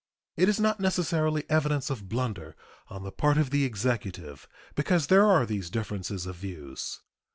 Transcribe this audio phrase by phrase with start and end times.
[0.35, 2.55] It is not necessarily evidence of blunder
[2.87, 7.01] on the part of the Executive because there are these differences of views.